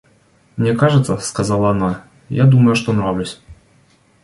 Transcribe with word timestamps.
–Мне 0.57 0.73
кажется,– 0.75 1.15
сказала 1.19 1.69
она,– 1.69 2.01
я 2.29 2.45
думаю, 2.45 2.73
что 2.73 2.91
нравлюсь. 2.91 3.39